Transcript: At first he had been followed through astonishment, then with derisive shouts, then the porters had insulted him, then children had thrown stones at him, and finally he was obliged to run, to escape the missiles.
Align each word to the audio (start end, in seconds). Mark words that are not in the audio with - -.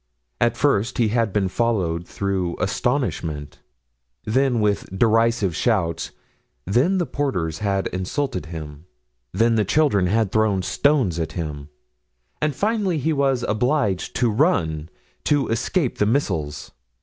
At 0.39 0.57
first 0.57 0.97
he 0.97 1.09
had 1.09 1.31
been 1.31 1.47
followed 1.47 2.07
through 2.07 2.57
astonishment, 2.59 3.59
then 4.25 4.59
with 4.59 4.89
derisive 4.97 5.55
shouts, 5.55 6.09
then 6.65 6.97
the 6.97 7.05
porters 7.05 7.59
had 7.59 7.85
insulted 7.85 8.47
him, 8.47 8.85
then 9.31 9.63
children 9.67 10.07
had 10.07 10.31
thrown 10.31 10.63
stones 10.63 11.19
at 11.19 11.33
him, 11.33 11.69
and 12.41 12.55
finally 12.55 12.97
he 12.97 13.13
was 13.13 13.43
obliged 13.43 14.15
to 14.15 14.31
run, 14.31 14.89
to 15.25 15.47
escape 15.49 15.99
the 15.99 16.07
missiles. 16.07 16.71